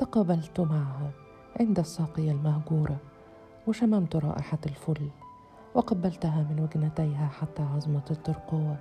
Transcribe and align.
تقابلت 0.00 0.60
معها 0.60 1.10
عند 1.60 1.78
الساقية 1.78 2.32
المهجورة 2.32 2.96
وشممت 3.66 4.16
رائحة 4.16 4.58
الفل 4.66 5.08
وقبلتها 5.74 6.46
من 6.50 6.60
وجنتيها 6.60 7.28
حتى 7.28 7.62
عظمة 7.62 8.02
الترقوة 8.10 8.76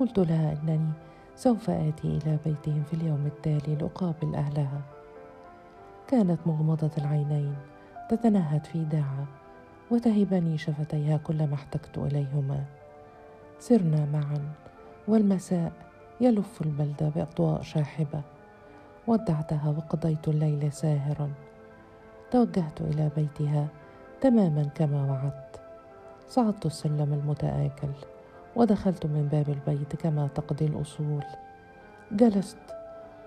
قلت 0.00 0.18
لها 0.18 0.52
أنني 0.52 0.90
سوف 1.34 1.70
آتي 1.70 2.08
إلى 2.08 2.38
بيتهم 2.44 2.82
في 2.82 2.94
اليوم 2.94 3.26
التالي 3.26 3.74
لأقابل 3.74 4.34
أهلها. 4.34 4.80
كانت 6.08 6.38
مغمضة 6.46 6.90
العينين 6.98 7.56
تتنهد 8.10 8.64
في 8.64 8.84
داعة 8.84 9.26
وتهبني 9.90 10.58
شفتيها 10.58 11.16
كلما 11.16 11.54
احتجت 11.54 11.98
إليهما. 11.98 12.64
سرنا 13.58 14.04
معا 14.12 14.52
والمساء 15.08 15.72
يلف 16.20 16.62
البلدة 16.62 17.08
بأضواء 17.08 17.62
شاحبة. 17.62 18.35
ودعتها 19.06 19.74
وقضيت 19.76 20.28
الليل 20.28 20.72
ساهرا. 20.72 21.30
توجهت 22.30 22.80
إلى 22.80 23.10
بيتها 23.16 23.68
تماما 24.20 24.62
كما 24.62 25.10
وعدت. 25.10 25.60
صعدت 26.28 26.66
السلم 26.66 27.12
المتآكل 27.12 27.92
ودخلت 28.56 29.06
من 29.06 29.28
باب 29.32 29.48
البيت 29.48 29.96
كما 29.96 30.28
تقضي 30.34 30.66
الأصول. 30.66 31.24
جلست 32.12 32.58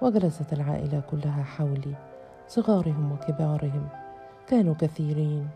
وجلست 0.01 0.53
العائلة 0.53 1.01
كلها 1.11 1.43
حولي 1.43 1.95
صغارهم 2.47 3.11
وكبارهم. 3.11 3.87
كانوا 4.47 4.75
كثيرين 4.79 5.49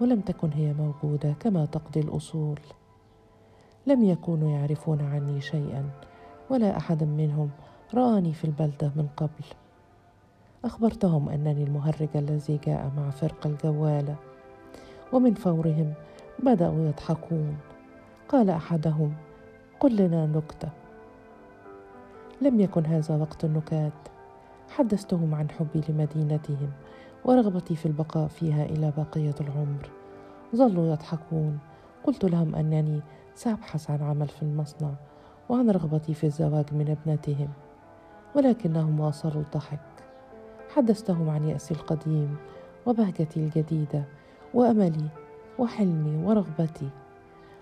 ولم 0.00 0.20
تكن 0.20 0.52
هي 0.52 0.72
موجودة 0.72 1.34
كما 1.40 1.64
تقضي 1.64 2.00
الأصول. 2.00 2.60
لم 3.86 4.04
يكونوا 4.04 4.50
يعرفون 4.50 5.00
عني 5.00 5.40
شيئا 5.40 5.90
ولا 6.50 6.76
أحد 6.76 7.04
منهم 7.04 7.50
رآني 7.94 8.32
في 8.32 8.44
البلدة 8.44 8.92
من 8.96 9.08
قبل. 9.16 9.44
أخبرتهم 10.64 11.28
أنني 11.28 11.62
المهرج 11.64 12.08
الذي 12.14 12.60
جاء 12.66 12.92
مع 12.96 13.10
فرق 13.10 13.46
الجوالة 13.46 14.16
ومن 15.12 15.34
فورهم 15.34 15.92
بدأوا 16.38 16.88
يضحكون. 16.88 17.56
قال 18.28 18.50
أحدهم 18.50 19.14
قل 19.80 19.96
لنا 19.96 20.26
نكتة. 20.26 20.68
لم 22.42 22.60
يكن 22.60 22.86
هذا 22.86 23.16
وقت 23.16 23.44
النكات. 23.44 23.92
حدثتهم 24.68 25.34
عن 25.34 25.50
حبي 25.50 25.82
لمدينتهم 25.88 26.70
ورغبتي 27.24 27.76
في 27.76 27.86
البقاء 27.86 28.28
فيها 28.28 28.64
إلى 28.64 28.92
بقية 28.96 29.34
العمر. 29.40 29.90
ظلوا 30.56 30.92
يضحكون. 30.92 31.58
قلت 32.04 32.24
لهم 32.24 32.54
أنني 32.54 33.00
سأبحث 33.34 33.90
عن 33.90 34.02
عمل 34.02 34.28
في 34.28 34.42
المصنع 34.42 34.90
وعن 35.48 35.70
رغبتي 35.70 36.14
في 36.14 36.24
الزواج 36.24 36.74
من 36.74 36.96
ابنتهم 37.00 37.48
ولكنهم 38.36 39.00
واصلوا 39.00 39.42
الضحك. 39.42 40.07
حدثتهم 40.74 41.30
عن 41.30 41.48
يأسي 41.48 41.74
القديم 41.74 42.36
وبهجتي 42.86 43.40
الجديدة 43.40 44.04
وأملي 44.54 45.08
وحلمي 45.58 46.24
ورغبتي 46.24 46.88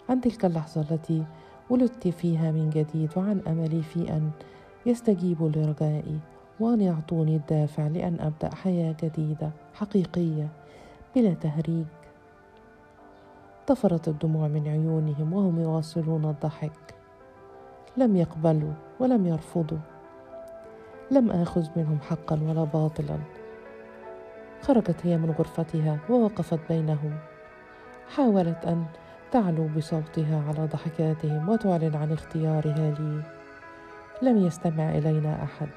عن 0.08 0.20
تلك 0.20 0.44
اللحظة 0.44 0.80
التي 0.80 1.24
ولدت 1.70 2.08
فيها 2.08 2.50
من 2.52 2.70
جديد 2.70 3.10
وعن 3.16 3.40
أملي 3.46 3.82
في 3.82 4.10
أن 4.10 4.30
يستجيبوا 4.86 5.48
لرجائي 5.48 6.18
وأن 6.60 6.80
يعطوني 6.80 7.36
الدافع 7.36 7.86
لأن 7.86 8.20
أبدأ 8.20 8.54
حياة 8.54 8.96
جديدة 9.02 9.50
حقيقية 9.74 10.48
بلا 11.16 11.34
تهريج. 11.34 11.84
طفرت 13.66 14.08
الدموع 14.08 14.48
من 14.48 14.68
عيونهم 14.68 15.32
وهم 15.32 15.60
يواصلون 15.60 16.24
الضحك. 16.24 16.94
لم 17.96 18.16
يقبلوا 18.16 18.72
ولم 19.00 19.26
يرفضوا. 19.26 19.78
لم 21.10 21.30
آخذ 21.30 21.66
منهم 21.76 21.98
حقا 22.00 22.40
ولا 22.42 22.64
باطلا. 22.64 23.18
خرجت 24.62 25.06
هي 25.06 25.16
من 25.16 25.30
غرفتها 25.30 25.98
ووقفت 26.10 26.60
بينهم. 26.68 27.18
حاولت 28.16 28.64
أن 28.64 28.84
تعلو 29.32 29.68
بصوتها 29.76 30.44
على 30.48 30.66
ضحكاتهم 30.66 31.48
وتعلن 31.48 31.96
عن 31.96 32.12
اختيارها 32.12 32.90
لي. 32.98 33.22
لم 34.22 34.46
يستمع 34.46 34.90
إلينا 34.90 35.42
أحد. 35.42 35.68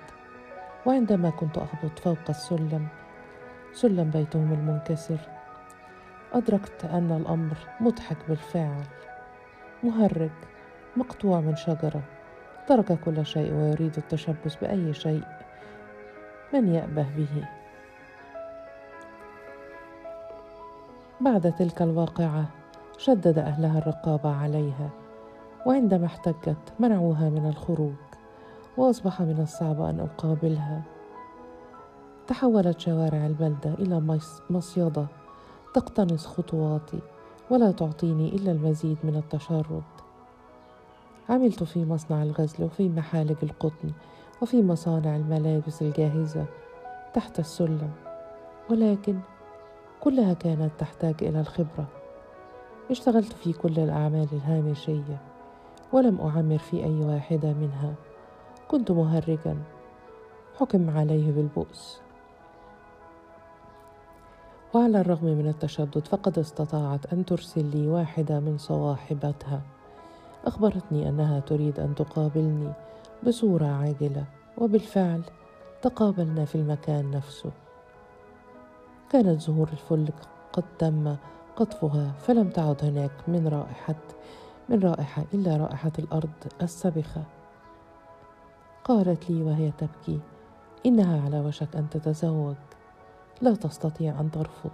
وعندما 0.85 1.29
كنت 1.29 1.57
أهبط 1.57 1.99
فوق 1.99 2.29
السلم 2.29 2.87
سلم 3.73 4.09
بيتهم 4.09 4.53
المنكسر 4.53 5.19
أدركت 6.33 6.85
أن 6.85 7.11
الأمر 7.11 7.57
مضحك 7.81 8.17
بالفعل. 8.27 8.83
مهرج 9.83 10.29
مقطوع 10.97 11.39
من 11.39 11.55
شجرة. 11.55 12.01
ترك 12.69 12.99
كل 13.05 13.25
شيء 13.25 13.53
ويريد 13.53 13.97
التشبث 13.97 14.55
بأي 14.61 14.93
شيء 14.93 15.23
من 16.53 16.73
يأبه 16.73 17.07
به. 17.17 17.47
بعد 21.21 21.53
تلك 21.55 21.81
الواقعة 21.81 22.45
شدد 22.97 23.39
أهلها 23.39 23.77
الرقابة 23.77 24.35
عليها 24.35 24.89
وعندما 25.65 26.05
احتجت 26.05 26.73
منعوها 26.79 27.29
من 27.29 27.49
الخروج 27.49 27.93
وأصبح 28.77 29.21
من 29.21 29.39
الصعب 29.41 29.81
أن 29.81 29.99
أقابلها. 29.99 30.81
تحولت 32.27 32.79
شوارع 32.79 33.25
البلدة 33.25 33.73
إلى 33.73 34.19
مصيدة 34.49 35.05
تقتنص 35.73 36.27
خطواتي 36.27 36.99
ولا 37.49 37.71
تعطيني 37.71 38.35
إلا 38.35 38.51
المزيد 38.51 38.97
من 39.03 39.15
التشرد. 39.15 39.98
عملت 41.29 41.63
في 41.63 41.85
مصنع 41.85 42.23
الغزل 42.23 42.63
وفي 42.63 42.89
محالج 42.89 43.37
القطن 43.43 43.91
وفي 44.41 44.63
مصانع 44.63 45.15
الملابس 45.15 45.81
الجاهزة 45.81 46.45
تحت 47.13 47.39
السلم 47.39 47.91
ولكن 48.69 49.19
كلها 50.01 50.33
كانت 50.33 50.71
تحتاج 50.77 51.15
إلى 51.21 51.39
الخبرة. 51.39 51.85
اشتغلت 52.91 53.33
في 53.33 53.53
كل 53.53 53.79
الأعمال 53.79 54.27
الهامشية 54.31 55.17
ولم 55.93 56.21
أعمر 56.21 56.57
في 56.57 56.83
أي 56.83 56.99
واحدة 56.99 57.53
منها. 57.53 57.93
كنت 58.67 58.91
مهرجا 58.91 59.57
حكم 60.59 60.89
عليه 60.89 61.31
بالبؤس. 61.31 62.01
وعلى 64.73 65.01
الرغم 65.01 65.25
من 65.25 65.47
التشدد 65.47 66.07
فقد 66.07 66.39
استطاعت 66.39 67.13
أن 67.13 67.25
ترسل 67.25 67.65
لي 67.65 67.87
واحدة 67.87 68.39
من 68.39 68.57
صواحبتها. 68.57 69.61
أخبرتني 70.45 71.09
أنها 71.09 71.39
تريد 71.39 71.79
أن 71.79 71.95
تقابلني 71.95 72.73
بصورة 73.27 73.65
عاجلة 73.65 74.25
وبالفعل 74.57 75.21
تقابلنا 75.81 76.45
في 76.45 76.55
المكان 76.55 77.11
نفسه. 77.11 77.51
كانت 79.09 79.41
زهور 79.41 79.69
الفل 79.73 80.07
قد 80.53 80.63
تم 80.79 81.15
قطفها 81.55 82.11
فلم 82.19 82.49
تعد 82.49 82.85
هناك 82.85 83.11
من 83.27 83.47
رائحة 83.47 83.95
من 84.69 84.79
رائحة 84.79 85.25
إلا 85.33 85.57
رائحة 85.57 85.91
الأرض 85.99 86.29
السبخة. 86.61 87.23
قالت 88.83 89.29
لي 89.29 89.43
وهي 89.43 89.71
تبكي 89.71 90.19
إنها 90.85 91.21
على 91.25 91.39
وشك 91.39 91.75
أن 91.75 91.89
تتزوج. 91.89 92.55
لا 93.41 93.55
تستطيع 93.55 94.19
أن 94.19 94.31
ترفض 94.31 94.71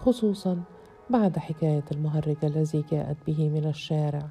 خصوصا 0.00 0.62
بعد 1.10 1.38
حكاية 1.38 1.84
المهرج 1.92 2.36
الذي 2.44 2.84
جاءت 2.90 3.16
به 3.26 3.48
من 3.48 3.68
الشارع. 3.68 4.28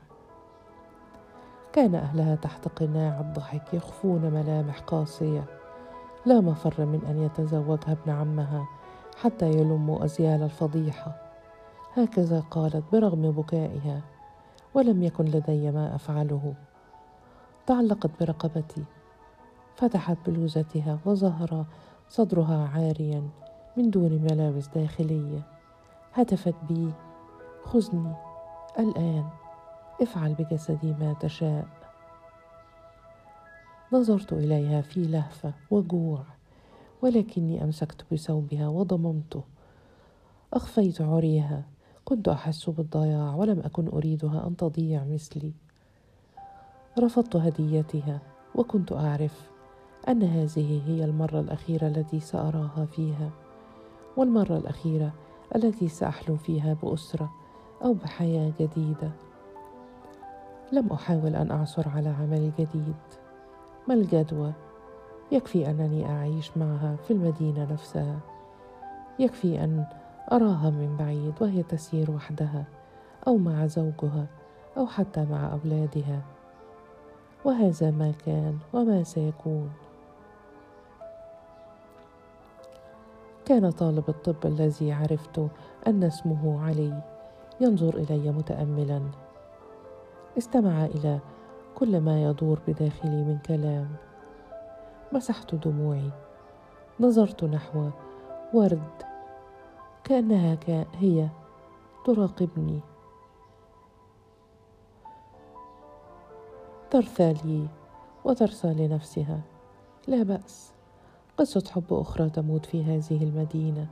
كان 1.74 1.96
أهلها 1.96 2.36
تحت 2.36 2.68
قناع 2.68 3.20
الضحك 3.20 3.74
يخفون 3.74 4.22
ملامح 4.22 4.80
قاسية. 4.80 5.44
لا 6.26 6.42
مفر 6.42 6.86
من 6.86 7.06
أن 7.09 7.22
يتزوجها 7.24 7.92
ابن 7.92 8.12
عمها 8.12 8.68
حتى 9.22 9.50
يلموا 9.50 10.06
أزيال 10.06 10.44
الفضيحة. 10.44 11.16
هكذا 11.98 12.40
قالت 12.40 12.84
برغم 12.92 13.31
بكائها 13.31 14.02
ولم 14.74 15.04
يكن 15.04 15.26
لدي 15.26 15.72
ما 15.72 15.96
أفعله. 15.96 16.54
تعلقت 17.68 18.10
برقبتي 18.20 18.84
فتحت 19.76 20.18
بلوزتها 20.28 21.00
وظهر 21.06 21.66
صدرها 22.10 22.69
عاريا 22.75 23.24
من 23.78 23.90
دون 23.90 24.28
ملابس 24.31 24.68
داخلية. 24.68 25.42
هتفت 26.13 26.56
بي 26.69 26.92
خذني 27.63 28.13
الآن. 28.80 29.41
افعل 30.01 30.33
بجسدي 30.33 30.94
ما 30.94 31.15
تشاء. 31.19 31.68
نظرت 33.94 34.33
إليها 34.33 34.81
في 34.81 35.03
لهفة 35.03 35.53
وجوع 35.71 36.24
ولكني 37.01 37.63
أمسكت 37.63 38.06
بثوبها 38.12 38.68
وضممته. 38.68 39.44
أخفيت 40.53 41.01
عريها 41.01 41.63
كنت 42.06 42.27
أحس 42.27 42.69
بالضياع 42.69 43.36
ولم 43.36 43.59
أكن 43.59 43.88
أريدها 43.88 44.48
أن 44.48 44.57
تضيع 44.57 45.03
مثلي. 45.03 45.53
رفضت 47.00 47.36
هديتها 47.36 48.21
وكنت 48.56 48.92
أعرف 48.92 49.51
أن 50.07 50.24
هذه 50.24 50.81
هي 50.88 51.06
المرة 51.06 51.39
الأخيرة 51.39 51.88
التي 51.88 52.19
سأراها 52.19 52.86
فيها 52.86 53.30
والمرة 54.18 54.57
الأخيرة 54.57 55.13
التي 55.56 55.88
سأحلم 55.88 56.38
فيها 56.38 56.74
بأسرة 56.74 57.31
أو 57.83 57.94
بحياة 57.94 58.51
جديدة. 58.59 59.12
لم 60.71 60.91
أحاول 60.94 61.35
أن 61.35 61.51
أعثر 61.51 61.89
على 61.89 62.09
عمل 62.09 62.51
جديد 62.59 62.95
ما 63.88 63.94
الجدوى؟ 63.94 64.51
يكفي 65.31 65.69
أنني 65.69 66.09
أعيش 66.09 66.57
معها 66.57 66.95
في 67.07 67.13
المدينة 67.13 67.68
نفسها. 67.71 68.19
يكفي 69.19 69.63
أن 69.63 69.85
أراها 70.31 70.69
من 70.69 70.95
بعيد 71.00 71.33
وهي 71.41 71.63
تسير 71.63 72.12
وحدها 72.12 72.63
أو 73.27 73.38
مع 73.38 73.68
زوجها 73.68 74.25
أو 74.77 74.88
حتى 74.88 75.25
مع 75.31 75.51
أولادها. 75.51 76.21
وهذا 77.45 77.91
ما 77.91 78.13
كان 78.25 78.57
وما 78.73 79.03
سيكون. 79.03 79.69
كان 83.45 83.71
طالب 83.71 84.03
الطب 84.09 84.45
الذي 84.45 84.91
عرفت 84.91 85.47
أن 85.88 86.03
اسمه 86.03 86.63
علي 86.68 87.01
ينظر 87.62 87.95
إلي 87.95 88.31
متاملا. 88.31 89.01
استمع 90.38 90.86
إلى 90.86 91.19
كل 91.75 92.01
ما 92.01 92.24
يدور 92.24 92.60
بداخلي 92.68 93.24
من 93.24 93.38
كلام. 93.45 93.95
مسحت 95.12 95.56
دموعي. 95.56 96.12
نظرت 97.00 97.44
نحو 97.44 97.89
ورد. 98.54 98.92
كأنها 100.04 100.57
هي 100.95 101.28
تراقبني. 102.06 102.80
ترثى 106.92 107.33
لي 107.33 107.68
وترثى 108.25 108.74
لنفسها. 108.74 109.42
لا 110.07 110.24
بأس. 110.24 110.74
قصة 111.38 111.63
حب 111.72 111.94
أخرى 111.94 112.30
تموت 112.30 112.66
في 112.66 112.83
هذه 112.83 113.24
المدينة. 113.24 113.88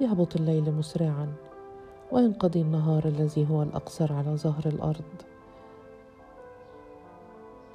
يهبط 0.00 0.36
الليل 0.36 0.72
مسرعا. 0.74 1.32
وينقضي 2.12 2.60
النهار 2.60 3.04
الذي 3.04 3.50
هو 3.50 3.62
الأقصر 3.62 4.12
على 4.12 4.36
ظهر 4.36 4.66
الأرض. 4.66 5.35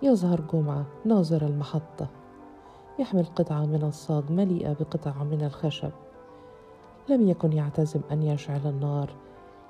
يظهر 0.04 0.42
جمعة 0.54 0.86
ناظر 1.06 1.42
المحطة. 1.42 2.08
يحمل 3.00 3.26
قطعة 3.26 3.66
من 3.66 3.84
الصاج 3.84 4.32
مليئة 4.32 4.74
بقطع 4.74 5.24
من 5.24 5.44
الخشب. 5.44 5.92
لم 7.10 7.30
يكن 7.30 7.54
يعتزم 7.54 8.02
أن 8.12 8.24
يشعل 8.24 8.62
النار 8.66 9.10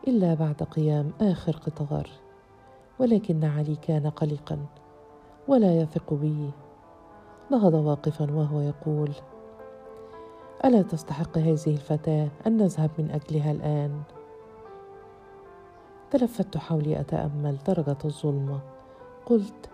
إلا 0.07 0.33
بعد 0.33 0.63
قيام 0.63 1.11
آخر 1.21 1.55
قطار. 1.55 2.09
ولكن 2.99 3.43
علي 3.43 3.75
كان 3.75 4.09
قلقا 4.09 4.65
ولا 5.47 5.77
يثق 5.81 6.13
بي. 6.13 6.51
نهض 7.51 7.73
واقفا 7.73 8.31
وهو 8.31 8.61
يقول 8.61 9.11
ألا 10.65 10.81
تستحق 10.81 11.37
هذه 11.37 11.67
الفتاة 11.67 12.27
أن 12.47 12.57
نذهب 12.57 12.89
من 12.97 13.11
أجلها 13.11 13.51
الآن؟ 13.51 14.01
تلفت 16.11 16.57
حولي 16.57 16.99
أتأمل 16.99 17.57
درجة 17.67 17.97
الظلمه 18.05 18.59
قلت 19.25 19.70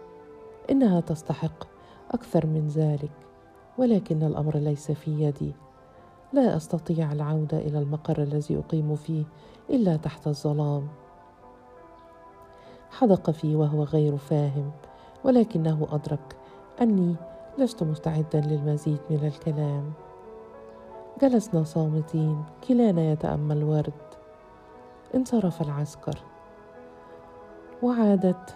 إنها 0.72 1.00
تستحق 1.00 1.64
أكثر 2.12 2.46
من 2.46 2.68
ذلك 2.68 3.12
ولكن 3.78 4.24
الأمر 4.24 4.58
ليس 4.58 4.92
في 4.92 5.12
يدي. 5.24 5.52
لا 6.34 6.58
أستطيع 6.58 7.12
العودة 7.12 7.58
إلى 7.58 7.80
المقر 7.80 8.24
الذي 8.24 8.58
أقيم 8.58 8.96
فيه 8.96 9.24
إلا 9.70 9.98
تحت 9.98 10.28
الظلام. 10.28 10.88
حدق 12.92 13.30
في 13.32 13.56
وهو 13.56 13.84
غير 13.84 14.18
فاهم 14.18 14.72
ولكنه 15.24 15.88
أدرك 15.92 16.36
أني 16.82 17.16
لست 17.58 17.84
مستعدا 17.84 18.42
للمزيد 18.42 19.00
من 19.10 19.26
الكلام. 19.28 19.94
جلسنا 21.22 21.64
صامتين 21.64 22.44
كلانا 22.68 23.12
يتأمل 23.12 23.64
ورد. 23.64 23.94
انصرف 25.16 25.62
العسكر. 25.62 26.18
وعادت 27.84 28.56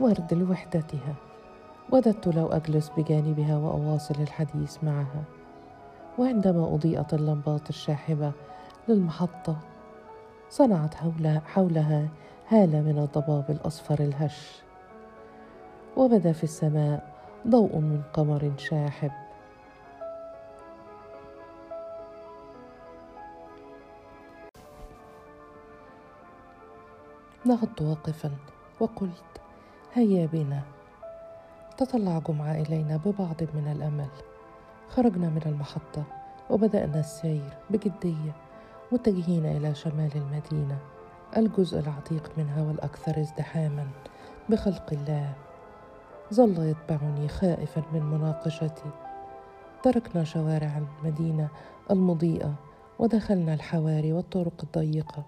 ورد 0.00 0.34
لوحدتها. 0.34 1.14
وددت 1.92 2.28
لو 2.28 2.46
أجلس 2.46 2.90
بجانبها 2.96 3.56
وأواصل 3.56 4.14
الحديث 4.22 4.84
معها. 4.84 5.24
وعندما 6.18 6.74
اضيئت 6.74 7.14
اللمبات 7.14 7.70
الشاحبة 7.70 8.32
للمحطة 8.88 9.56
صنعت 10.50 10.94
حولها 11.46 12.08
هالة 12.48 12.80
من 12.80 12.98
الضباب 12.98 13.50
الأصفر 13.50 13.98
الهش. 14.00 14.62
وبدا 15.96 16.32
في 16.32 16.44
السماء 16.44 17.14
ضوء 17.48 17.76
من 17.76 18.02
قمر 18.12 18.52
شاحب. 18.56 19.12
نهضت 27.44 27.82
واقفا 27.82 28.30
وقلت 28.80 29.40
هيا 29.94 30.26
بنا 30.26 30.62
تطلع 31.76 32.18
جمعة 32.18 32.52
إلينا 32.52 32.96
ببعض 32.96 33.42
من 33.54 33.72
الأمل. 33.76 34.08
خرجنا 34.88 35.28
من 35.28 35.42
المحطة 35.46 36.04
وبدأنا 36.50 37.00
السير 37.00 37.56
بجدية 37.70 38.32
متجهين 38.92 39.46
إلى 39.46 39.74
شمال 39.74 40.10
المدينة 40.14 40.78
الجزء 41.36 41.78
العتيق 41.78 42.30
منها 42.38 42.62
والأكثر 42.62 43.20
ازدحاما 43.20 43.86
بخلق 44.48 44.92
الله. 44.92 45.32
ظل 46.34 46.58
يتبعني 46.58 47.28
خائفا 47.28 47.82
من 47.92 48.02
مناقشتي. 48.02 48.90
تركنا 49.82 50.24
شوارع 50.24 50.82
المدينة 51.02 51.48
المضيئة 51.90 52.54
ودخلنا 52.98 53.54
الحواري 53.54 54.12
والطرق 54.12 54.62
الضيقة 54.62 55.22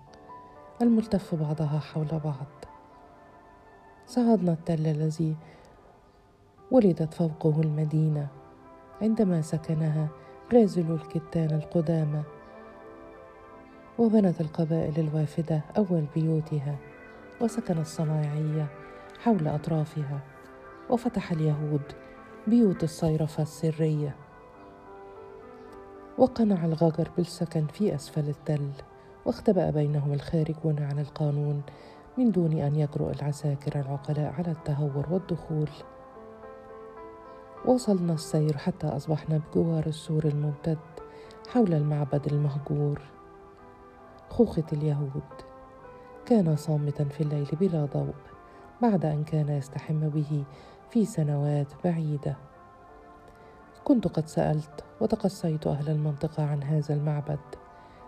الملتف 0.83 1.35
بعضها 1.35 1.79
حول 1.79 2.21
بعض. 2.25 2.70
صعدنا 4.11 4.53
التل 4.53 4.87
الذي 4.87 5.37
ولدت 6.71 7.15
فوقه 7.15 7.61
المدينة. 7.61 8.29
عندما 9.03 9.43
سكنها 9.43 10.09
غازل 10.55 10.93
الكتان 10.95 11.51
القدامى 11.51 12.23
وبنت 13.99 14.41
القبائل 14.41 15.01
الوافدة 15.01 15.61
أول 15.77 16.05
بيوتها 16.15 16.77
وسكن 17.41 17.79
الصنايعية 17.79 18.67
حول 19.23 19.49
أطرافها 19.49 20.21
وفتح 20.91 21.33
اليهود 21.33 21.83
بيوت 22.47 22.85
الصيرفة 22.85 23.43
السرية. 23.43 24.17
وقنع 26.19 26.65
الغجر 26.65 27.11
بالسكن 27.17 27.67
في 27.67 27.95
أسفل 27.95 28.29
التل 28.29 28.71
واختبأ 29.27 29.71
بينهم 29.71 30.13
الخارجون 30.13 30.79
عن 30.79 30.99
القانون 30.99 31.63
من 32.19 32.31
دون 32.31 32.53
أن 32.53 32.77
يجرؤ 32.77 33.11
العساكر 33.11 33.81
العقلاء 33.81 34.35
على 34.39 34.51
التهور 34.51 35.07
والدخول. 35.11 35.69
وصلنا 37.65 38.13
السير 38.13 38.57
حتى 38.57 38.87
أصبحنا 38.87 39.39
بجوار 39.39 39.87
السور 39.87 40.25
الممتد 40.25 40.79
حول 41.49 41.75
المعبد 41.75 42.27
المهجور. 42.27 43.01
خوخة 44.29 44.65
اليهود. 44.73 45.31
كان 46.27 46.57
صامتا 46.57 47.05
في 47.05 47.21
الليل 47.21 47.49
بلا 47.61 47.85
ضوء 47.85 48.15
بعد 48.83 49.05
أن 49.05 49.25
كان 49.25 49.49
يستحم 49.49 50.09
به 50.09 50.45
في 50.91 51.05
سنوات 51.05 51.73
بعيدة. 51.85 52.37
كنت 53.85 54.09
قد 54.09 54.27
سألت 54.27 54.85
وتقصيت 55.01 55.67
أهل 55.67 55.89
المنطقة 55.89 56.47
عن 56.47 56.63
هذا 56.63 56.95
المعبد. 56.95 57.39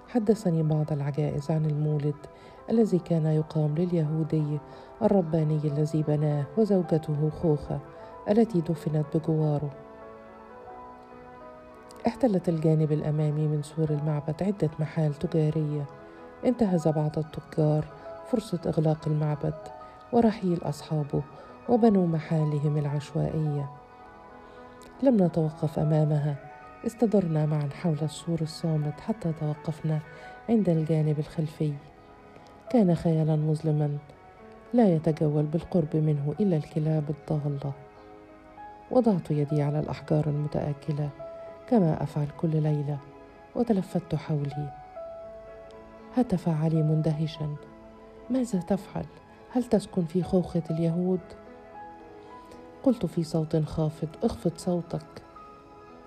حدثني 0.09 0.63
بعض 0.63 0.93
العجائز 0.93 1.51
عن 1.51 1.67
المولد 1.67 2.17
الذي 2.71 2.99
كان 2.99 3.27
يقام 3.27 3.75
لليهودي 3.75 4.59
الرباني 5.03 5.61
الذي 5.65 6.03
بناه 6.03 6.45
وزوجته 6.59 7.31
خوخة 7.31 7.79
التي 8.31 8.61
دفنت 8.61 9.17
بجواره. 9.17 9.71
احتلت 12.07 12.49
الجانب 12.49 12.93
الأمامي 12.93 13.47
من 13.47 13.63
سور 13.63 13.91
المعبد 13.91 14.43
عدة 14.43 14.71
محال 14.79 15.15
تجارية. 15.15 15.85
انتهز 16.45 16.89
بعض 16.89 17.19
التجار 17.19 17.85
فرصة 18.31 18.61
إغلاق 18.67 19.09
المعبد 19.09 19.55
ورحيل 20.13 20.59
أصحابه 20.63 21.23
وبنوا 21.69 22.07
محالهم 22.07 22.79
العشوائية. 22.79 23.71
لم 25.03 25.23
نتوقف 25.23 25.79
أمامها. 25.79 26.37
استدرنا 26.87 27.47
معا 27.47 27.69
حول 27.83 27.99
السور 28.03 28.41
الصامت 28.41 29.01
حتى 29.01 29.33
توقفنا 29.41 29.99
عند 30.49 30.69
الجانب 30.69 31.19
الخلفي. 31.19 31.73
كان 32.73 32.95
خيالا 32.95 33.37
مظلما 33.37 33.99
لا 34.75 34.95
يتجول 34.95 35.43
بالقرب 35.43 35.97
منه 35.97 36.35
إلا 36.41 36.57
الكلاب 36.57 37.05
الضالة. 37.11 37.73
وضعت 38.91 39.31
يدي 39.31 39.63
على 39.63 39.81
الأحجار 39.81 40.27
المتآكلة 40.27 41.09
كما 41.69 42.03
أفعل 42.03 42.27
كل 42.41 42.63
ليلة 42.63 42.99
وتلفت 43.55 44.15
حولي. 44.15 44.73
هتف 46.17 46.49
علي 46.49 46.83
مندهشا. 46.83 47.55
ماذا 48.31 48.61
تفعل؟ 48.61 49.07
هل 49.51 49.65
تسكن 49.65 50.05
في 50.05 50.23
خوخة 50.23 50.63
اليهود؟ 50.71 51.21
قلت 52.83 53.07
في 53.07 53.23
صوت 53.23 53.57
خافت 53.57 54.25
اخفض 54.25 54.53
صوتك. 54.57 55.23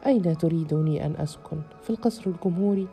أين 0.05 0.38
تريدني 0.38 1.05
أن 1.05 1.15
أسكن؟ 1.15 1.62
في 1.84 1.89
القصر 1.89 2.24
الجمهوري؟ 2.29 2.88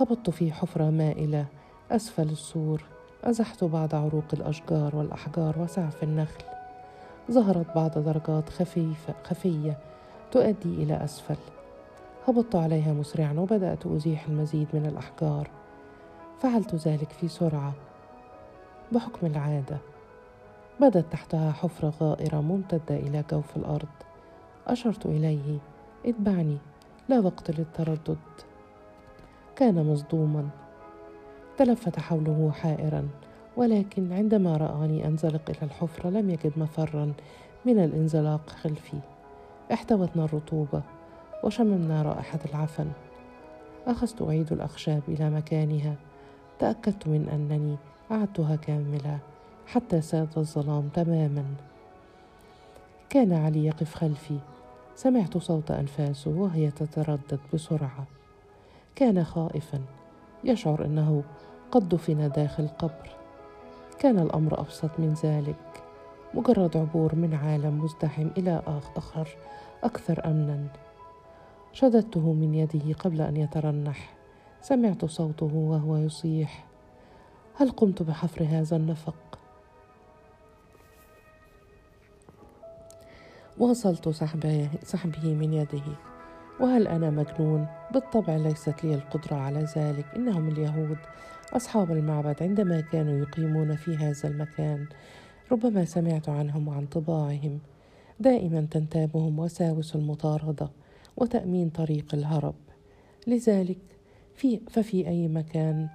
هبطت 0.00 0.30
في 0.30 0.52
حفرة 0.52 0.90
مائلة 0.90 1.46
أسفل 1.90 2.30
السور 2.30 2.82
أزحت 3.24 3.64
بعض 3.64 3.94
عروق 3.94 4.24
الأشجار 4.32 4.96
والأحجار 4.96 5.58
وسعف 5.58 6.02
النخل. 6.02 6.44
ظهرت 7.30 7.74
بعض 7.74 7.98
درجات 7.98 8.48
خفيفة 8.48 9.14
خفية 9.24 9.78
تؤدي 10.32 10.82
إلى 10.82 11.04
أسفل. 11.04 11.36
هبطت 12.28 12.56
عليها 12.56 12.92
مسرعا 12.92 13.32
وبدأت 13.32 13.86
أزيح 13.86 14.26
المزيد 14.26 14.68
من 14.74 14.86
الأحجار. 14.86 15.50
فعلت 16.38 16.74
ذلك 16.74 17.10
في 17.10 17.28
سرعة 17.28 17.72
بحكم 18.92 19.26
العادة. 19.26 19.78
بدت 20.80 21.12
تحتها 21.12 21.52
حفرة 21.52 21.92
غائرة 22.00 22.40
ممتدة 22.40 22.96
إلى 22.96 23.24
جوف 23.30 23.56
الأرض. 23.56 23.88
أشرت 24.66 25.06
إليه 25.06 25.58
اتبعني 26.06 26.58
لا 27.08 27.20
وقت 27.20 27.50
للتردد. 27.50 28.18
كان 29.56 29.92
مصدوما. 29.92 30.48
تلفت 31.58 31.98
حوله 31.98 32.50
حائرا 32.54 33.08
ولكن 33.56 34.12
عندما 34.12 34.56
رآني 34.56 35.06
أنزلق 35.06 35.50
إلى 35.50 35.62
الحفرة 35.62 36.10
لم 36.10 36.30
يجد 36.30 36.52
مفرا 36.56 37.12
من 37.64 37.84
الانزلاق 37.84 38.50
خلفي. 38.50 38.98
احتوتنا 39.72 40.24
الرطوبة 40.24 40.82
وشممنا 41.44 42.02
رائحة 42.02 42.38
العفن. 42.50 42.90
أخذت 43.86 44.22
أعيد 44.22 44.52
الأخشاب 44.52 45.02
إلى 45.08 45.30
مكانها. 45.30 45.94
تأكدت 46.58 47.08
من 47.08 47.28
أنني 47.28 47.76
أعدتها 48.10 48.56
كاملة 48.56 49.18
حتى 49.66 50.00
ساد 50.00 50.28
الظلام 50.36 50.88
تماما. 50.88 51.44
كان 53.08 53.32
علي 53.32 53.66
يقف 53.66 53.94
خلفي. 53.94 54.38
سمعت 54.96 55.38
صوت 55.38 55.70
أنفاسه 55.70 56.30
وهي 56.30 56.70
تتردد 56.70 57.40
بسرعة. 57.54 58.06
كان 59.00 59.24
خائفا 59.24 59.80
يشعر 60.44 60.84
أنه 60.84 61.22
قد 61.70 61.88
دفن 61.88 62.28
داخل 62.28 62.68
قبر 62.68 63.10
كان 63.98 64.18
الأمر 64.18 64.60
أبسط 64.60 64.90
من 64.98 65.14
ذلك 65.24 65.82
مجرد 66.34 66.76
عبور 66.76 67.14
من 67.14 67.34
عالم 67.34 67.84
مزدحم 67.84 68.28
إلى 68.38 68.62
آخر 68.96 69.28
أكثر 69.84 70.24
أمنا. 70.24 70.66
شددته 71.72 72.32
من 72.32 72.54
يده 72.54 72.92
قبل 72.92 73.20
أن 73.20 73.36
يترنح. 73.36 74.16
سمعت 74.62 75.04
صوته 75.04 75.54
وهو 75.54 75.96
يصيح. 75.96 76.66
هل 77.56 77.70
قمت 77.70 78.02
بحفر 78.02 78.44
هذا 78.44 78.76
النفق؟ 78.76 79.38
واصلت 83.58 84.08
سحبه 84.82 85.34
من 85.34 85.52
يده. 85.52 86.09
وهل 86.60 86.88
أنا 86.88 87.10
مجنون؟ 87.10 87.66
بالطبع 87.92 88.36
ليست 88.36 88.84
لي 88.84 88.94
القدرة 88.94 89.36
على 89.36 89.66
ذلك 89.76 90.06
إنهم 90.16 90.48
اليهود. 90.48 90.98
أصحاب 91.52 91.90
المعبد 91.90 92.42
عندما 92.42 92.80
كانوا 92.80 93.18
يقيمون 93.18 93.76
في 93.76 93.96
هذا 93.96 94.28
المكان 94.28 94.86
ربما 95.52 95.84
سمعت 95.84 96.28
عنهم 96.28 96.68
وعن 96.68 96.86
طباعهم. 96.86 97.58
دائما 98.20 98.66
تنتابهم 98.70 99.38
وساوس 99.38 99.96
المطاردة 99.96 100.70
وتأمين 101.16 101.70
طريق 101.70 102.14
الهرب. 102.14 102.54
لذلك 103.26 103.78
في 104.34 104.60
ففي 104.70 105.08
أي 105.08 105.28
مكان 105.28 105.88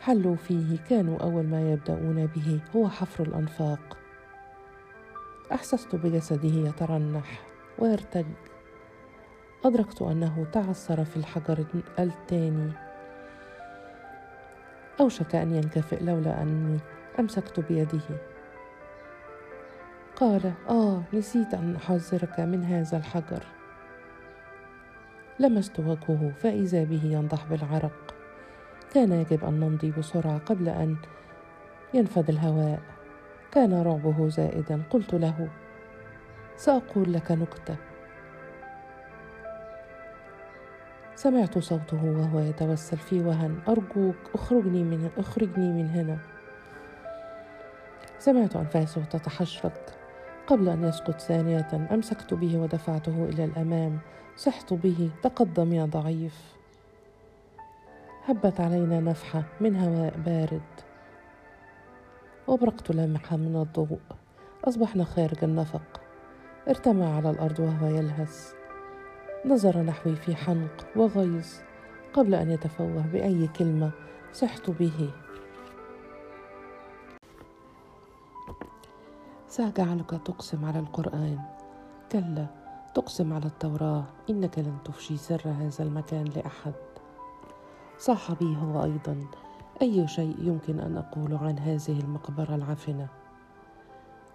حلوا 0.00 0.36
فيه 0.36 0.76
كانوا 0.88 1.18
أول 1.18 1.44
ما 1.44 1.72
يبدأون 1.72 2.26
به 2.26 2.60
هو 2.76 2.88
حفر 2.88 3.24
الأنفاق. 3.24 3.96
أحسست 5.52 5.96
بجسده 5.96 6.68
يترنح 6.68 7.40
ويرتج. 7.78 8.26
أدركت 9.64 10.02
أنه 10.02 10.46
تعثر 10.52 11.04
في 11.04 11.16
الحجر 11.16 11.64
الثاني. 11.98 12.72
أوشك 15.00 15.34
أن 15.34 15.54
ينكفئ 15.54 16.04
لولا 16.04 16.42
أني 16.42 16.78
أمسكت 17.18 17.60
بيده. 17.60 18.00
قال 20.16 20.52
آه 20.68 21.02
نسيت 21.12 21.54
أن 21.54 21.76
أحذرك 21.76 22.40
من 22.40 22.64
هذا 22.64 22.96
الحجر. 22.96 23.42
لمست 25.40 25.80
وجهه 25.80 26.32
فإذا 26.42 26.84
به 26.84 27.04
ينضح 27.04 27.44
بالعرق. 27.44 28.14
كان 28.94 29.12
يجب 29.12 29.44
أن 29.44 29.60
نمضي 29.60 29.90
بسرعة 29.90 30.38
قبل 30.38 30.68
أن 30.68 30.96
ينفذ 31.94 32.30
الهواء. 32.30 32.80
كان 33.52 33.82
رعبه 33.82 34.28
زائدا. 34.28 34.82
قلت 34.90 35.14
له 35.14 35.48
سأقول 36.56 37.12
لك 37.12 37.32
نكتة. 37.32 37.76
سمعت 41.16 41.58
صوته 41.58 42.04
وهو 42.04 42.40
يتوسل 42.40 42.96
في 42.96 43.20
وهن. 43.20 43.58
أرجوك 43.68 44.16
أخرجني 44.34 44.82
من 44.84 45.10
أخرجني 45.18 45.72
من 45.72 45.90
هنا. 45.90 46.18
سمعت 48.18 48.56
أنفاسه 48.56 49.04
تتحشرك. 49.04 49.94
قبل 50.46 50.68
أن 50.68 50.84
يسقط 50.84 51.20
ثانية 51.20 51.88
أمسكت 51.92 52.34
به 52.34 52.58
ودفعته 52.58 53.24
إلى 53.24 53.44
الأمام. 53.44 53.98
صحت 54.36 54.72
به 54.72 55.10
تقدم 55.22 55.72
يا 55.72 55.84
ضعيف. 55.84 56.54
هبت 58.26 58.60
علينا 58.60 59.00
نفحة 59.00 59.42
من 59.60 59.76
هواء 59.76 60.14
بارد. 60.26 60.62
وبرقت 62.46 62.90
لمحة 62.90 63.36
من 63.36 63.56
الضوء. 63.56 63.98
أصبحنا 64.64 65.04
خارج 65.04 65.44
النفق. 65.44 66.00
ارتمى 66.68 67.04
على 67.06 67.30
الأرض 67.30 67.60
وهو 67.60 67.86
يلهث. 67.86 68.63
نظر 69.46 69.82
نحوي 69.82 70.16
في 70.16 70.36
حنق 70.36 70.86
وغيظ 70.96 71.46
قبل 72.12 72.34
أن 72.34 72.50
يتفوه 72.50 73.06
بأي 73.12 73.46
كلمة 73.46 73.90
صحت 74.32 74.70
به. 74.70 75.10
سأجعلك 79.48 80.10
تقسم 80.10 80.64
على 80.64 80.78
القرآن. 80.78 81.38
كلا 82.12 82.46
تقسم 82.94 83.32
على 83.32 83.46
التوراة. 83.46 84.04
إنك 84.30 84.58
لن 84.58 84.76
تفشي 84.84 85.16
سر 85.16 85.42
هذا 85.48 85.84
المكان 85.84 86.24
لأحد. 86.24 86.74
صاح 87.98 88.32
بي 88.32 88.56
هو 88.56 88.84
أيضا. 88.84 89.26
أي 89.82 90.08
شيء 90.08 90.36
يمكن 90.38 90.80
أن 90.80 90.96
أقول 90.96 91.34
عن 91.34 91.58
هذه 91.58 92.00
المقبرة 92.00 92.54
العفنة؟ 92.54 93.08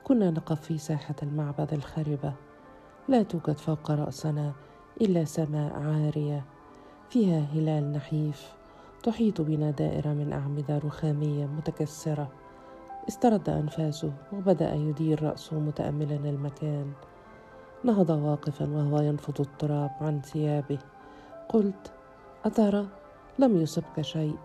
كنا 0.04 0.32
نقف 0.32 0.62
في 0.62 0.78
ساحة 0.78 1.16
المعبد 1.24 1.74
الخربة. 1.74 2.34
لا 3.08 3.24
توجد 3.24 3.58
فوق 3.58 3.92
رأسنا 3.92 4.54
إلا 5.02 5.26
سماء 5.26 5.74
عارية 5.74 6.46
فيها 7.10 7.40
هلال 7.40 7.92
نحيف 7.92 8.54
تحيط 9.04 9.42
بنا 9.42 9.72
دائرة 9.72 10.10
من 10.10 10.34
أعمدة 10.34 10.78
رخامية 10.78 11.46
متكسرة. 11.46 12.28
استرد 13.10 13.50
أنفاسه 13.50 14.14
وبدأ 14.34 14.74
يدير 14.76 15.24
رأسه 15.24 15.60
متأملا 15.60 16.16
المكان. 16.16 16.92
نهض 17.84 18.10
واقفا 18.10 18.70
وهو 18.70 19.00
ينفض 19.00 19.42
التراب 19.42 19.92
عن 20.02 20.22
ثيابه. 20.22 20.80
قلت 21.50 21.92
أترى؟ 22.46 22.88
لم 23.40 23.62
يصبك 23.62 24.02
شيء. 24.02 24.38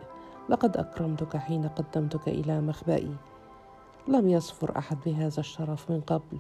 لقد 0.49 0.77
أكرمتك 0.77 1.37
حين 1.37 1.69
قدمتك 1.69 2.29
إلى 2.29 2.61
مخبئي. 2.61 3.17
لم 4.09 4.29
يصفر 4.29 4.79
أحد 4.79 4.99
بهذا 5.07 5.41
الشرف 5.41 5.91
من 5.91 6.01
قبل. 6.01 6.39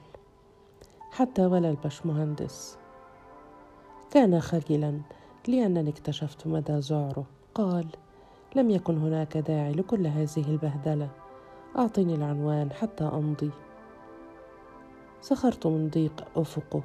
حتى 1.10 1.46
ولا 1.46 1.70
البشمهندس. 1.70 2.83
كان 4.14 4.40
خجلا 4.40 5.00
لأنني 5.48 5.90
اكتشفت 5.90 6.46
مدى 6.46 6.72
ذعره 6.72 7.24
قال 7.54 7.86
لم 8.56 8.70
يكن 8.70 8.98
هناك 8.98 9.36
داعي 9.36 9.72
لكل 9.72 10.06
هذه 10.06 10.48
البهدلة 10.48 11.08
أعطني 11.78 12.14
العنوان 12.14 12.72
حتى 12.72 13.04
أمضي 13.04 13.50
سخرت 15.20 15.66
من 15.66 15.88
ضيق 15.88 16.24
أفقه 16.36 16.82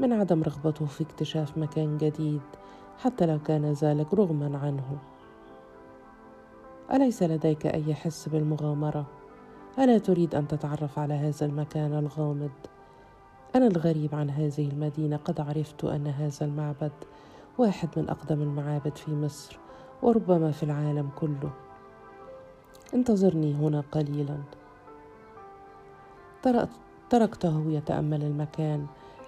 من 0.00 0.12
عدم 0.12 0.42
رغبته 0.42 0.86
في 0.86 1.04
اكتشاف 1.04 1.58
مكان 1.58 1.98
جديد 1.98 2.40
حتى 2.98 3.26
لو 3.26 3.38
كان 3.38 3.72
ذلك 3.72 4.14
رغما 4.14 4.58
عنه 4.58 4.98
أليس 6.92 7.22
لديك 7.22 7.66
أي 7.66 7.94
حس 7.94 8.28
بالمغامرة؟ 8.28 9.06
ألا 9.78 9.98
تريد 9.98 10.34
أن 10.34 10.48
تتعرف 10.48 10.98
على 10.98 11.14
هذا 11.14 11.46
المكان 11.46 11.98
الغامض؟ 11.98 12.50
أنا 13.54 13.66
الغريب 13.66 14.14
عن 14.14 14.30
هذه 14.30 14.68
المدينة 14.68 15.16
قد 15.16 15.40
عرفت 15.40 15.84
أن 15.84 16.06
هذا 16.06 16.46
المعبد 16.46 16.92
واحد 17.58 17.88
من 17.96 18.08
أقدم 18.08 18.42
المعابد 18.42 18.96
في 18.96 19.10
مصر 19.10 19.58
وربما 20.02 20.50
في 20.50 20.62
العالم 20.62 21.10
كله. 21.16 21.50
انتظرني 22.94 23.54
هنا 23.54 23.84
قليلا. 23.92 24.38
تركته 27.10 27.64
يتأمل 27.70 28.22
المكان. 28.22 28.86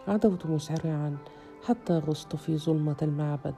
عدوت 0.08 0.46
مسرعا 0.46 1.16
حتى 1.68 1.98
غصت 1.98 2.36
في 2.36 2.58
ظلمة 2.58 2.96
المعبد. 3.02 3.54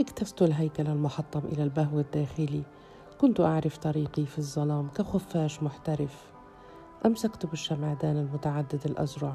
اكتست 0.00 0.42
الهيكل 0.42 0.86
المحطم 0.86 1.40
إلى 1.44 1.62
البهو 1.62 2.00
الداخلي. 2.00 2.62
كنت 3.20 3.40
أعرف 3.40 3.76
طريقي 3.76 4.26
في 4.26 4.38
الظلام 4.38 4.88
كخفاش 4.88 5.62
محترف. 5.62 6.35
أمسكت 7.06 7.46
بالشمعدان 7.46 8.16
المتعدد 8.16 8.80
الأزرع. 8.86 9.34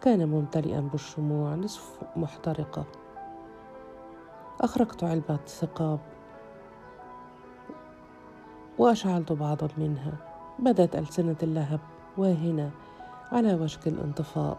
كان 0.00 0.28
ممتلئا 0.28 0.80
بالشموع 0.80 1.54
نصف 1.54 1.98
محترقة. 2.16 2.84
أخرجت 4.60 5.04
علبة 5.04 5.38
ثقاب. 5.46 5.98
وأشعلت 8.78 9.32
بعضا 9.32 9.68
منها. 9.78 10.12
بدت 10.58 10.96
ألسنة 10.96 11.36
اللهب 11.42 11.80
واهنة 12.16 12.70
على 13.32 13.54
وشك 13.54 13.88
الانطفاء. 13.88 14.58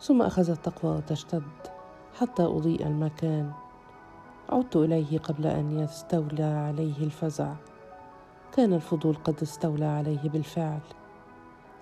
ثم 0.00 0.22
أخذت 0.22 0.64
تقوى 0.64 1.00
تشتد 1.00 1.42
حتى 2.20 2.42
أضيء 2.42 2.86
المكان. 2.86 3.52
عدت 4.48 4.76
إليه 4.76 5.18
قبل 5.18 5.46
أن 5.46 5.78
يستولى 5.78 6.44
عليه 6.44 7.04
الفزع. 7.04 7.54
كان 8.52 8.72
الفضول 8.72 9.16
قد 9.24 9.42
استولى 9.42 9.84
عليه 9.84 10.28
بالفعل. 10.28 10.80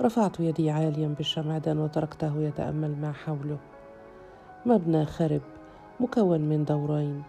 رفعت 0.01 0.41
يدي 0.41 0.71
عاليا 0.71 1.09
بالشمعدان 1.09 1.79
وتركته 1.79 2.37
يتأمل 2.37 3.01
ما 3.01 3.13
حوله. 3.13 3.59
مبنى 4.67 5.07
خرب 5.07 5.41
مكون 6.01 6.41
من 6.41 6.65
دورين. 6.65 7.23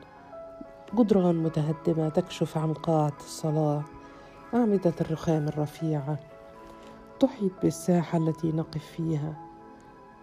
جدران 0.93 1.35
متهدمة 1.35 2.09
تكشف 2.09 2.57
عن 2.57 2.73
قاعة 2.73 3.17
الصلاة. 3.19 3.83
أعمدة 4.53 4.93
الرخام 5.01 5.47
الرفيعة. 5.47 6.19
تحيط 7.19 7.51
بالساحة 7.63 8.17
التي 8.17 8.51
نقف 8.51 8.85
فيها. 8.85 9.33